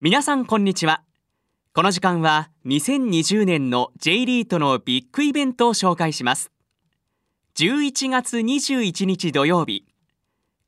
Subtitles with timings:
[0.00, 1.02] 皆さんこんにちは。
[1.74, 6.52] この時間は2020年の J リートのビッグイベントを紹介します。
[7.56, 9.84] 11月21日土曜日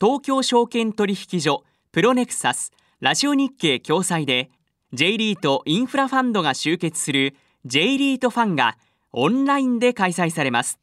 [0.00, 1.62] 東京証券取引所
[1.92, 4.50] プロネクサスラジオ日経共催で
[4.94, 8.78] J リートインフラファンドが集結する J リートファンが
[9.12, 10.80] オンラインで開催されます。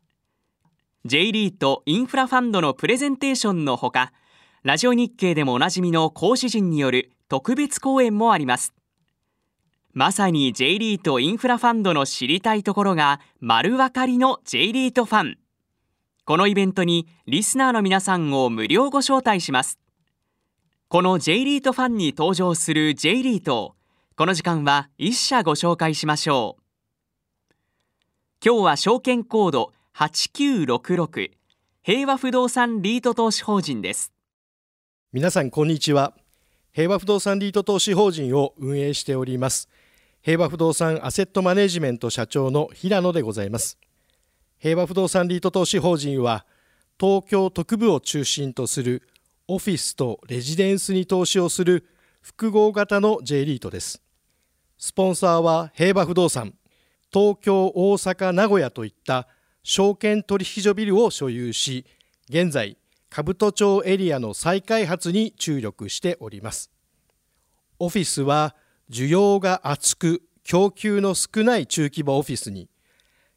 [1.03, 4.13] J リートインフラファンドのプレゼンテーションのほか
[4.63, 8.73] ラジオ日経でもおなじみの講師陣による特別講演もあります。
[9.93, 15.37] まさに J リートインフラファンドの知りたいところが丸分かりの J リートファン。
[16.25, 19.79] このイベントにリスナーの皆さんを無料ご招待します。
[20.87, 23.75] この J リートファンに登場する J リートを
[24.15, 26.63] この時間は一社ご紹介しましょう。
[28.43, 31.31] 今日は証券コード8966
[31.83, 34.16] 平和不動産リート投資法人です。
[35.13, 36.13] 皆さんこんにちは。
[36.73, 39.69] 平和不動産リート投資法人を運営しております。
[40.21, 43.77] 平和不動産アセットマネジメント社長の平野でございます。
[44.59, 46.45] 平和不動産リート投資法人は
[46.99, 49.07] 東京特部を中心とする
[49.47, 51.87] オフィスとレジデンスに投資をする
[52.19, 54.01] 複合型の J リートです。
[54.77, 56.53] スポンサーは平和不動産。
[57.13, 59.29] 東京大阪名古屋といった
[59.63, 61.85] 証券取引所ビルを所有し
[62.27, 62.77] 現在
[63.09, 66.71] 兜町エリアの再開発に注力しております。
[67.79, 68.55] オフィスは
[68.89, 72.69] 需要が厚く供給の少ない中規模オフィスに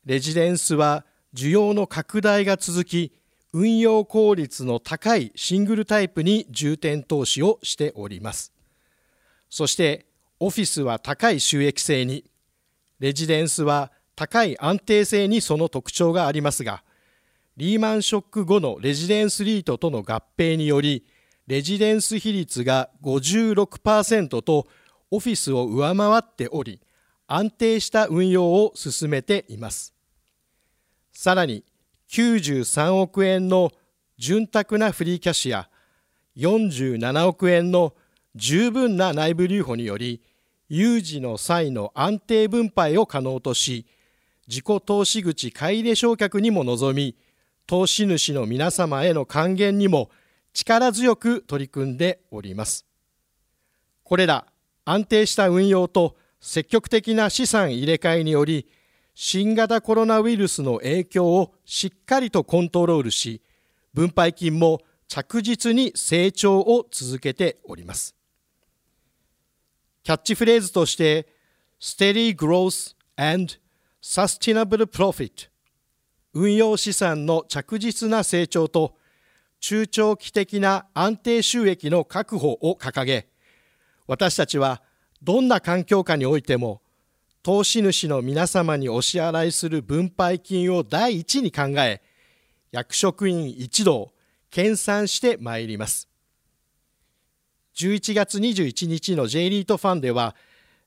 [0.05, 1.05] レジデンスは
[1.35, 3.13] 需要の拡大が続き
[3.53, 8.53] 運用効率の高いシングルタイプに重点投資をしております。
[9.49, 10.07] そして
[10.39, 12.25] オフィスは高い収益性に
[13.01, 16.85] レジデンスは高い安定性にその特徴がありますが
[17.61, 21.05] リーマンショック後のレジデンスリートとの合併により
[21.47, 24.67] レジデンス比率が56%と
[25.11, 26.81] オフィスを上回っており
[27.27, 29.93] 安定した運用を進めています。
[31.13, 31.63] さらに
[32.09, 33.73] 93億円の
[34.17, 35.69] 潤沢なフリーキャッシュや
[36.39, 37.93] 47億円の
[38.37, 40.23] 十分な内部留保により
[40.71, 43.85] 有事の際の安定分配を可能とし
[44.49, 47.17] 自己投資口買い入れ償却にも臨み
[47.71, 50.11] 投資主の皆様への還元にも
[50.53, 52.85] 力強く取り組んでおります。
[54.03, 54.45] これら
[54.85, 58.67] 安定した運用と積極的な資産入れ替えにより
[59.15, 63.41] 新型コロナウイルスの影響をしっかりとコントロールし
[63.95, 68.17] 分配金も着実に成長を続けております。
[70.03, 71.29] キャッチフレーズとして
[71.81, 73.55] Steady Growth and
[74.03, 75.50] Sustainable Profit
[76.33, 78.97] 運用資産の着実な成長と
[79.61, 83.29] 中長期的な安定収益の確保を掲げ
[84.07, 84.83] 私たちは
[85.23, 86.81] どんな環境下においても
[87.43, 92.03] 投資主の皆様にお支払いする分配金を第一に考え
[92.71, 94.13] 役職員一同
[94.51, 96.09] 研鑽してまいります。
[97.77, 100.35] 11月21日の J リートファンでは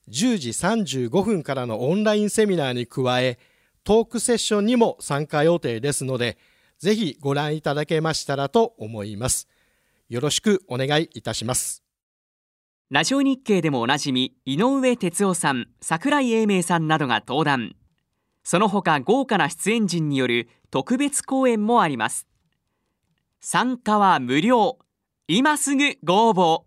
[0.10, 3.40] 10時35分からのオンラインセミナーに加え
[3.84, 6.38] トークセッションにも参加予定ですので
[6.80, 9.48] ぜひご覧いただけましたらと思います。
[10.10, 11.84] よろしくお願いいたします。
[12.90, 17.76] ラジオ日経でもおなじみ井上哲夫さん櫻井英明さんなどが登壇。
[18.44, 22.28] その他豪華な出演陣による特別講演もあります。
[23.40, 24.78] 参加は無料
[25.28, 26.64] 今すぐご応募。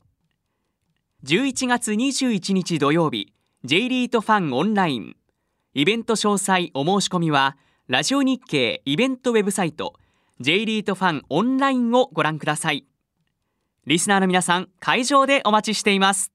[1.25, 3.35] 11月21日土曜日
[3.65, 5.17] J リートファンオンライン。
[5.79, 7.55] イベント詳細お申し込みは
[7.87, 9.93] ラジオ日経イベントウェブサイト
[10.41, 12.87] J リートファンオンラインをご覧ください。
[13.85, 16.33] リスナーの皆さん会場でお待ちしています。